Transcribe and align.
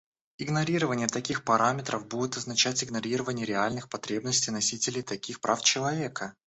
Игнорирование 0.39 1.05
таких 1.05 1.43
параметров 1.43 2.07
будет 2.07 2.35
означать 2.35 2.83
игнорирование 2.83 3.45
реальных 3.45 3.87
потребностей 3.87 4.49
носителей 4.49 5.03
таких 5.03 5.39
прав 5.39 5.61
человека. 5.61 6.33